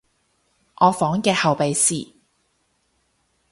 [0.77, 2.13] 我房嘅後備匙